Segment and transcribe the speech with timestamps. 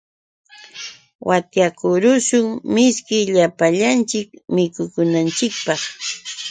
[1.27, 5.81] Watyakuruchuwan mishki llapanchik mikurunanchikpaq.